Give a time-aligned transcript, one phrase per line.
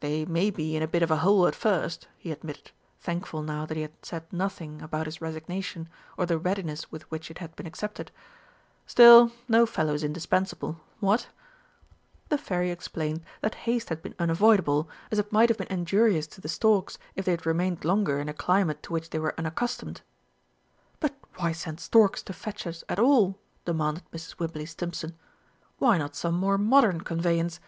[0.00, 3.66] "They may be in a bit of a hole at first," he admitted, thankful now
[3.66, 7.54] that he had said nothing about his resignation, or the readiness with which it had
[7.54, 8.10] been accepted.
[8.84, 10.80] "Still, no fellow is indispensable.
[10.98, 11.28] What?"
[12.30, 16.40] The Fairy explained that haste had been unavoidable, as it might have been injurious to
[16.40, 20.00] the storks if they had remained longer in a climate to which they were unaccustomed.
[20.98, 24.40] "But why send storks to fetch us at all?" demanded Mrs.
[24.40, 25.16] Wibberley Stimpson.
[25.78, 27.60] "Why not some more modern conveyance?...